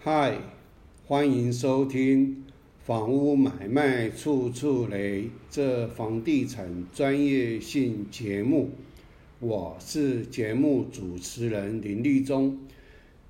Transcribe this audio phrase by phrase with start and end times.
[0.00, 0.38] 嗨，
[1.08, 2.28] 欢迎收听
[2.78, 8.70] 《房屋买卖处处雷》这房地产专业性节目。
[9.40, 12.60] 我是节目主持人林立忠。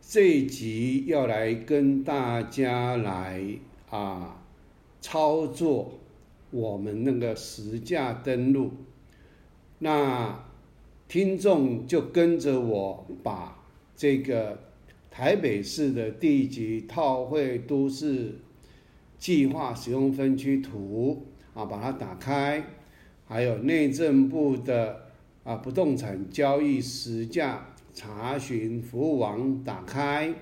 [0.00, 3.48] 这一集要来跟大家来
[3.88, 4.42] 啊
[5.00, 6.00] 操作
[6.50, 8.72] 我们那个实价登录。
[9.78, 10.44] 那
[11.06, 13.64] 听众就跟着我把
[13.94, 14.65] 这个。
[15.16, 18.34] 台北市的地级套会都市
[19.18, 22.62] 计划使用分区图啊，把它打开，
[23.24, 25.06] 还有内政部的
[25.42, 30.34] 啊不动产交易实价查询服务网打开，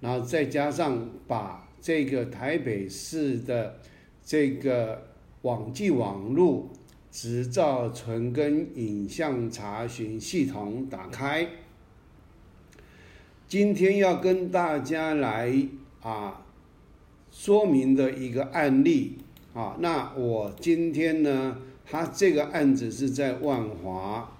[0.00, 3.78] 然后再加上把这个台北市的
[4.22, 5.06] 这个
[5.40, 6.68] 网际网络
[7.10, 11.48] 执照存根影像查询系统打开。
[13.52, 15.68] 今天要跟大家来
[16.00, 16.40] 啊
[17.30, 19.18] 说明的一个案例
[19.52, 24.32] 啊，那我今天呢，他这个案子是在万华，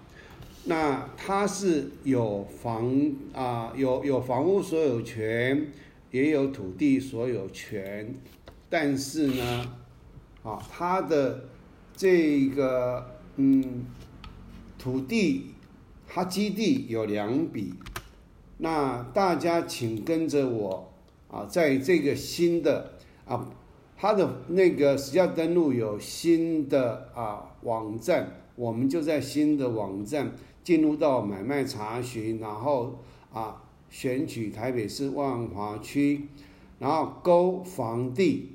[0.63, 5.67] 那他是有房啊有有房屋所有权，
[6.09, 8.15] 也有土地所有权，
[8.67, 9.75] 但是呢，
[10.41, 11.49] 啊他的
[11.95, 13.85] 这个嗯
[14.79, 15.51] 土地，
[16.07, 17.75] 他基地有两笔。
[18.57, 20.93] 那大家请跟着我
[21.29, 22.93] 啊，在这个新的
[23.25, 23.49] 啊，
[23.97, 30.31] 它的那个实价登录有新的啊网站，我们就在新的网站
[30.63, 32.99] 进入到买卖查询，然后
[33.33, 36.27] 啊选取台北市万华区，
[36.79, 38.51] 然后勾房地，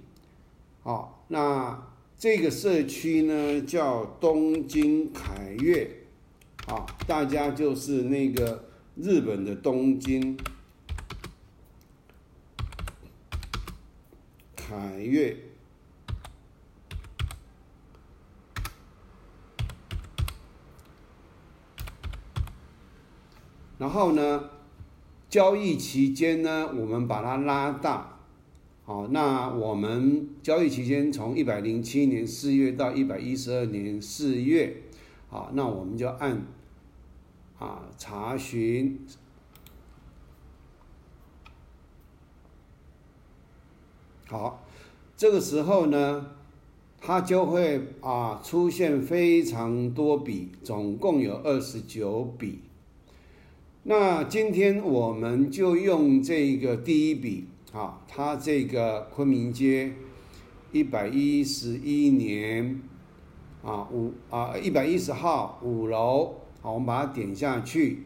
[0.83, 5.90] 好，那这个社区呢叫东京凯悦，
[6.66, 8.67] 啊，大家就是那个。
[9.00, 10.36] 日本的东京
[14.56, 15.36] 凯悦，
[23.78, 24.50] 然后呢，
[25.30, 28.18] 交易期间呢，我们把它拉大，
[28.84, 34.83] 好，那我们交易期间从一百零七年四月到一百一十二年四月，
[35.28, 36.58] 好，那我们就按。
[37.58, 39.01] 啊，查询，
[44.29, 44.64] 好，
[45.17, 46.36] 这个时候呢，
[47.01, 52.61] 它就会啊出现非常多笔，总共有二十九笔。
[53.83, 59.95] 那今天我们就用这个第一笔啊，它这个昆明街
[60.70, 62.80] 一百一十一年
[63.64, 66.37] 啊五啊一百一十号五楼。
[66.61, 68.02] 好，我们把它点下去。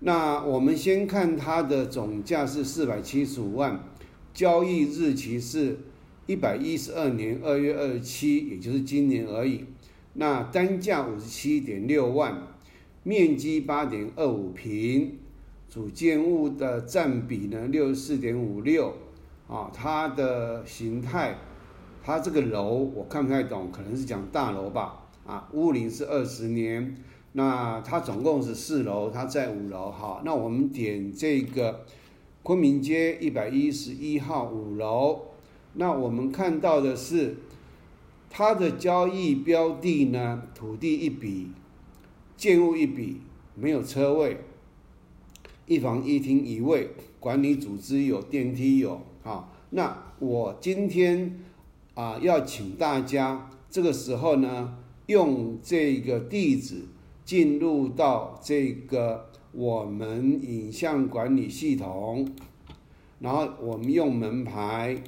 [0.00, 3.84] 那我们先看它的总价是四百七十五万，
[4.32, 5.78] 交易日期是
[6.26, 9.64] 一百一十二年二月二十七，也就是今年而已。
[10.14, 12.48] 那单价五十七点六万，
[13.02, 15.18] 面积八点二五平，
[15.68, 18.94] 主建物的占比呢六十四点五六。
[19.48, 21.36] 啊，它的形态，
[22.02, 25.04] 它这个楼我看不太懂，可能是讲大楼吧。
[25.26, 26.96] 啊，屋龄是二十年。
[27.34, 29.90] 那它总共是四楼，它在五楼。
[29.90, 31.86] 好，那我们点这个
[32.42, 35.22] 昆明街一百一十一号五楼。
[35.74, 37.36] 那我们看到的是
[38.28, 41.48] 它的交易标的呢，土地一笔，
[42.36, 43.22] 建物一笔，
[43.54, 44.36] 没有车位，
[45.66, 49.00] 一房一厅一卫，管理组织有电梯有。
[49.22, 51.40] 好，那我今天
[51.94, 54.76] 啊要请大家这个时候呢，
[55.06, 56.82] 用这个地址。
[57.24, 62.28] 进入到这个我们影像管理系统，
[63.20, 65.02] 然后我们用门牌，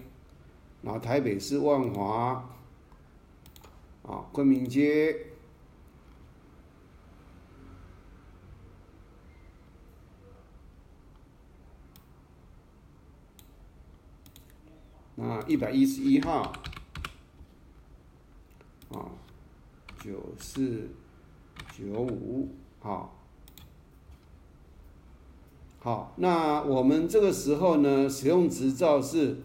[0.83, 2.49] 然后台北市万华，
[4.03, 5.17] 啊，昆明街，
[15.17, 16.53] 那一百一十一号，
[18.91, 19.11] 啊，
[19.99, 20.89] 九四。
[21.77, 23.19] 九五，好，
[25.81, 29.39] 好，那我们这个时候呢，使用执照是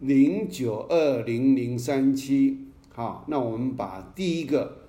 [0.00, 2.64] 零九二零零三七，
[2.94, 4.88] 好，那我们把第一个，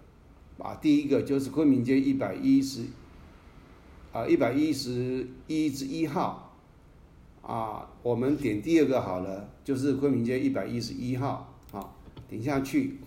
[0.57, 2.85] 把第一个就是昆明街一百一十，
[4.13, 6.56] 啊，一百一十一之一号，
[7.41, 11.94] 啊，我们点第二个好了，就是昆明街一百一十一号，好，
[12.29, 13.00] 点下去。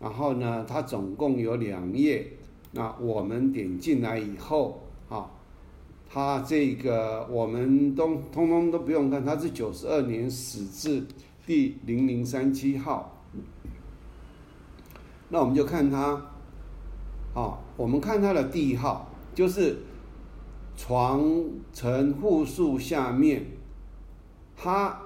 [0.00, 2.32] 然后呢，它总共有两页。
[2.72, 5.30] 那我们点进来以后，啊，
[6.08, 11.06] 它这个我们都通通都不用看，它是九十二年始至
[11.46, 13.22] 第零零三七号。
[15.28, 16.12] 那我们就看他，
[17.34, 19.78] 啊，我们看他的地号，就是
[20.76, 23.46] 床城户数下面，
[24.56, 25.00] 他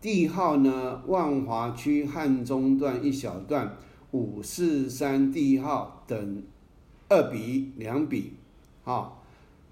[0.00, 3.76] 地号呢，万华区汉中段一小段
[4.16, 6.42] 五四三地号等
[7.08, 8.32] 二笔两笔，
[8.84, 9.12] 啊，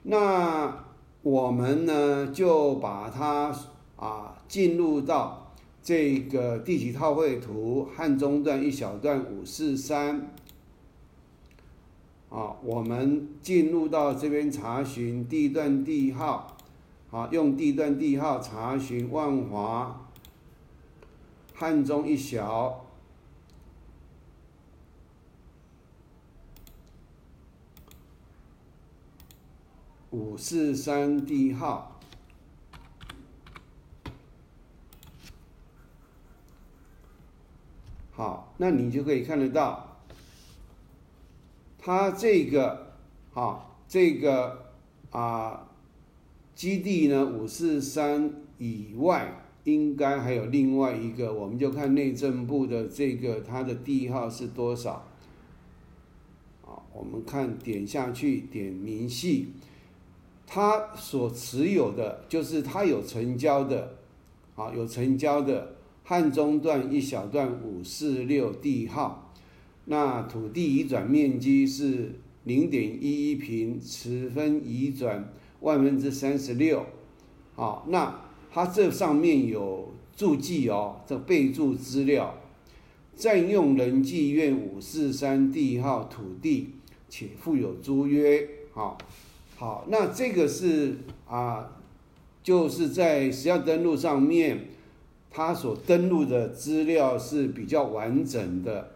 [0.03, 0.85] 那
[1.23, 3.55] 我们呢就把它
[3.97, 5.41] 啊进入到。
[5.87, 10.31] 这个地级套绘图汉中段一小段五四三，
[12.31, 16.57] 啊，我们进入到这边查询地段地号，
[17.11, 20.09] 啊，用地段地号查询万华
[21.53, 22.84] 汉中一小
[30.15, 31.99] 五四三地号。
[38.13, 39.99] 好，那你就可以看得到，
[41.77, 42.95] 它这个，
[43.33, 44.67] 好，这个
[45.11, 45.69] 啊，
[46.55, 55.09] 基地呢，五四三以外，应该还有另外一个，我们就看内政部的这个它的地号是多少。
[56.63, 59.49] 好，我们看点下去，点明细，
[60.47, 63.97] 他所持有的就是他有成交的，
[64.55, 65.77] 啊，有成交的。
[66.07, 69.33] 汉中段一小段五四六地号，
[69.87, 72.13] 那土地移转面积是
[72.45, 76.85] 零点一一平，持分移转万分之三十六。
[77.55, 78.21] 好，那
[78.53, 82.39] 它这上面有注记哦，这备注资料，
[83.17, 86.75] 占用人济院五四三地号土地，
[87.09, 88.47] 且附有租约。
[88.75, 88.99] 好，
[89.57, 90.97] 好，那这个是
[91.27, 91.71] 啊，
[92.43, 94.69] 就是在实价登录上面。
[95.37, 98.93] 他所登录的资料是比较完整的，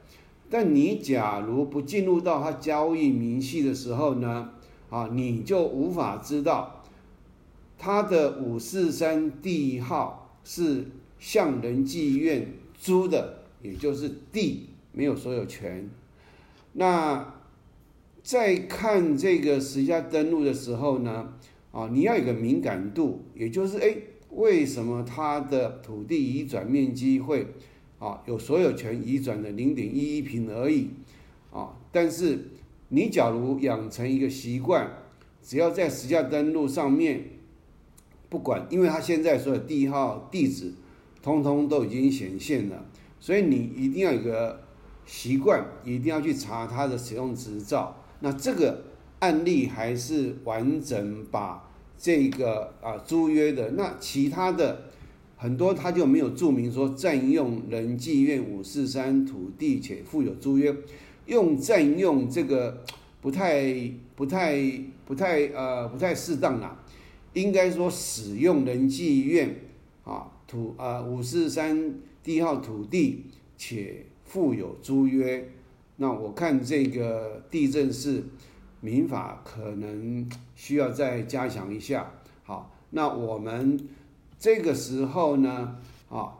[0.49, 4.50] 但你假如不进入到他交易明细的时候呢，
[4.88, 6.84] 啊，你就无法知道
[7.76, 10.87] 他的五四三地号是
[11.19, 15.90] 向人妓院租的，也就是地没有所有权。
[16.75, 17.34] 那
[18.22, 21.32] 在看这个实价登录的时候呢，
[21.72, 23.96] 啊，你要有个敏感度，也就是哎。
[24.30, 27.46] 为什么它的土地移转面积会
[27.98, 30.90] 啊有所有权移转的零点一一平而已
[31.50, 31.74] 啊？
[31.90, 32.50] 但是
[32.90, 34.86] 你假如养成一个习惯，
[35.42, 37.24] 只要在实价登录上面，
[38.28, 40.74] 不管，因为它现在所有地号地址
[41.22, 42.84] 通通都已经显现了，
[43.18, 44.60] 所以你一定要有个
[45.06, 47.97] 习惯，一定要去查它的使用执照。
[48.20, 48.84] 那这个
[49.20, 51.64] 案例还是完整把。
[52.00, 54.84] 这个啊，租约的那其他的
[55.36, 60.72] 很多，他就没有注明说占用人妓院五四三土地且附有租约，
[61.26, 62.84] 用占用这个
[63.20, 64.56] 不太不太
[65.04, 66.80] 不太呃不太适当啦，
[67.32, 69.56] 应该说使用人妓院
[70.04, 73.24] 啊土啊五四三地号土地
[73.56, 75.50] 且附有租约，
[75.98, 78.24] 那我看这个地震是。
[78.80, 82.12] 民法可能需要再加强一下。
[82.44, 83.88] 好，那我们
[84.38, 85.76] 这个时候呢，
[86.08, 86.38] 啊，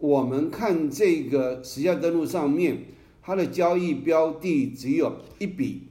[0.00, 2.78] 我们看这个实价登录上面，
[3.22, 5.84] 它的交易标的只有一笔，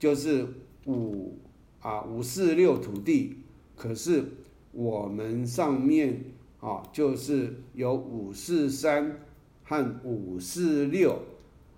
[0.00, 0.48] 就是
[0.86, 1.38] 五
[1.78, 3.36] 啊五四六土地，
[3.76, 4.24] 可是
[4.72, 6.24] 我们上面
[6.58, 9.20] 啊就是有五四三
[9.62, 11.20] 和五四六，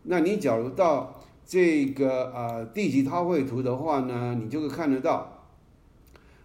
[0.04, 1.20] 那你假如到。
[1.46, 5.44] 这个呃地级套绘图的话呢，你就会看得到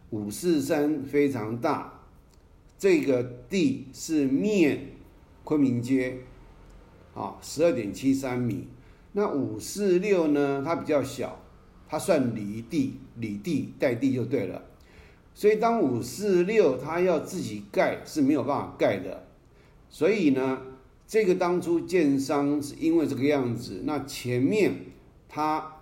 [0.10, 2.02] 五四三非常大，
[2.78, 4.88] 这个地是面
[5.46, 6.18] 昆明街，
[7.16, 8.68] 啊，十二点七三米。
[9.14, 11.40] 那五四六呢，它比较小，
[11.88, 14.62] 它算离地，离地带地就对了。
[15.34, 19.26] 所以当五四六它要自己盖是没有办法盖的，
[19.90, 20.60] 所以呢。
[21.10, 24.76] 这个当初建商是因为这个样子，那前面
[25.28, 25.78] 他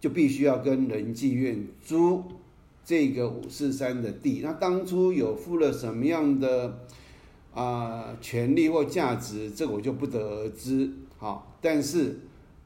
[0.00, 2.24] 就必须要跟仁济院租
[2.84, 4.40] 这个五四三的地。
[4.42, 6.80] 那当初有付了什么样的
[7.54, 10.90] 啊权利或价值，这个我就不得而知。
[11.18, 12.18] 好，但是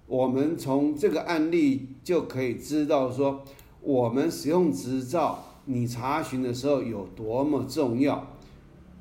[0.07, 3.45] 我们从这个案例就可以知道说，
[3.83, 8.29] 我们使用执照你查询的时候有多么重要。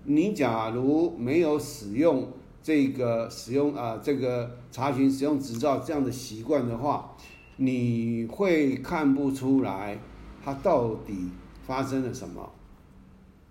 [0.03, 2.27] 你假如没有使用，
[2.65, 7.15] 这个使用啊，这个查询使用执照这样的习惯的话，
[7.57, 9.99] 你会看不出来
[10.43, 11.29] 它到底
[11.63, 12.51] 发生了什么？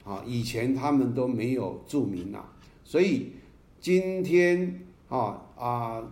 [0.02, 2.44] 啊，以前他们都没有注明啊，
[2.82, 3.30] 所以
[3.78, 6.02] 今天啊啊，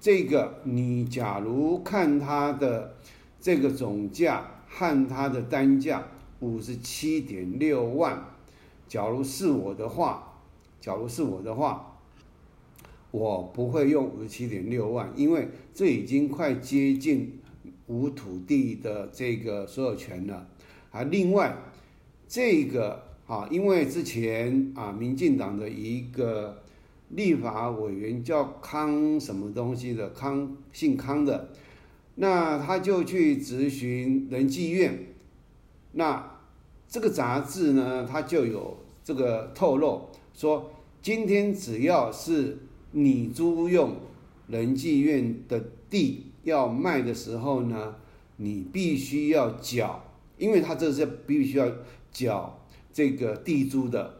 [0.00, 2.96] 这个你假如看它的
[3.40, 6.08] 这个总价和它的单价
[6.40, 8.20] 五十七点六万，
[8.88, 10.40] 假如是我的话，
[10.80, 11.97] 假如是我的话，
[13.10, 17.38] 我不会用五十七点六万，因为这已经快接近
[17.86, 20.48] 无土地的这个所有权了
[20.90, 21.02] 啊。
[21.04, 21.56] 另外，
[22.26, 23.06] 这个。
[23.28, 26.62] 啊，因为之前啊，民进党的一个
[27.10, 31.50] 立法委员叫康什么东西的康，姓康的，
[32.14, 34.98] 那他就去咨询人济院，
[35.92, 36.38] 那
[36.88, 40.70] 这个杂志呢，他就有这个透露说，
[41.02, 42.56] 今天只要是
[42.92, 43.96] 你租用
[44.46, 47.96] 人济院的地要卖的时候呢，
[48.36, 50.04] 你必须要缴，
[50.38, 51.70] 因为他这是必须要
[52.10, 52.54] 缴。
[52.90, 54.12] 这个地租的，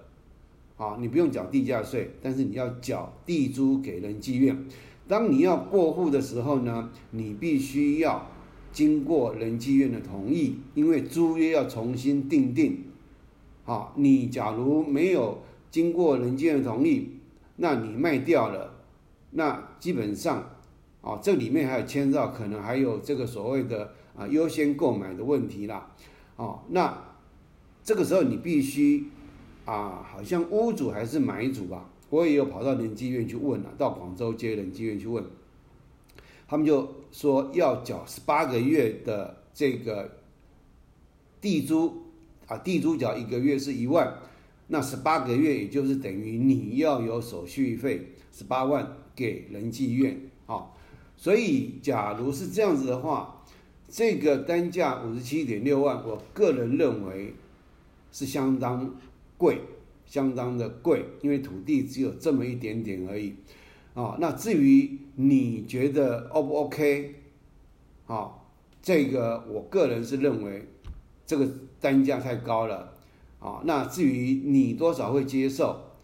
[0.76, 4.66] 啊，你不用缴地价税，但是你要缴地租给人济院。
[5.08, 8.30] 当你要过户的时候呢，你必须要
[8.70, 12.84] 经过人济院的同意，因为租约要重新订定。
[13.64, 15.38] 啊，你假如没有
[15.72, 17.08] 经过人济院同意，
[17.58, 18.72] 那你卖掉了，
[19.30, 20.50] 那基本上，
[21.02, 25.90] 啊，这里面还有牵涉可能还有这个所谓的啊优先购买的问题啦，
[26.36, 27.06] 哦，那。
[27.84, 29.06] 这个时候你必须，
[29.64, 31.88] 啊，好像屋主还是买主吧？
[32.10, 35.24] 我也有跑到人济院去问了，到广州街人济院去问，
[36.46, 40.18] 他们就说要缴十八个月的这个
[41.40, 42.02] 地租，
[42.46, 44.18] 啊，地租缴一个月是一万，
[44.68, 50.70] 那十八个月也就是等于你要有手续费十八万给人济院，啊，
[51.16, 53.44] 所以假如是这样子的话，
[53.88, 57.34] 这个单价五十七点六万，我个人认为。
[58.10, 58.96] 是相当
[59.36, 59.60] 贵，
[60.06, 63.34] 相当的贵，因为土地只有这么一点点而已，
[63.92, 67.16] 啊，那至于你觉得 O 不 OK，
[68.06, 68.32] 啊，
[68.80, 70.66] 这个我个人是认为
[71.26, 71.46] 这个
[71.78, 72.94] 单价太高了，
[73.38, 75.94] 啊，那至于你多少会接受，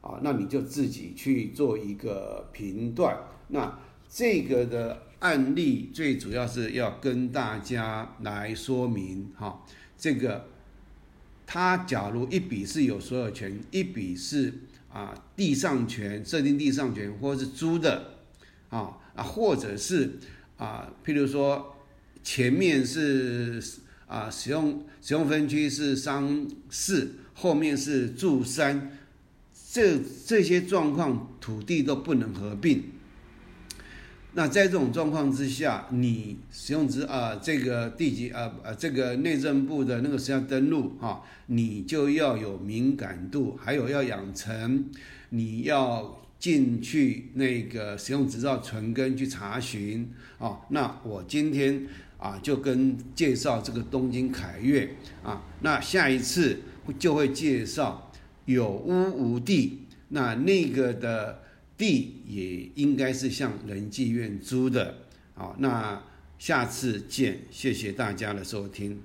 [0.00, 3.16] 啊，那你就自己去做一个评断。
[3.48, 9.64] 那这个的案例最主要是要跟大家来说明，哈，
[9.96, 10.46] 这个。
[11.46, 14.50] 他假如一笔是有所有权，一笔是
[14.90, 18.14] 啊地上权设定地上权，或者是租的，
[18.70, 20.18] 啊啊或者是
[20.56, 21.76] 啊譬如说
[22.22, 23.62] 前面是
[24.06, 28.90] 啊使用使用分区是商四，后面是住三，
[29.72, 32.84] 这这些状况土地都不能合并。
[34.36, 44.86] 那在这种状况之下，你使用之啊这个地级啊啊这个内政部的那个实际登录哈，你就要有敏感度，还有要养成，
[45.28, 50.58] 你要进去那个使用执照存根去查询啊。
[50.70, 51.86] 那我今天
[52.24, 56.58] 啊就跟介绍这个东京凯悦啊，那下一次
[56.98, 58.10] 就会介绍
[58.46, 61.44] 有屋无地，那那个的。
[61.76, 64.94] 地也应该是向人济院租的，
[65.34, 66.00] 好，那
[66.38, 69.00] 下次见，谢谢大家的收听。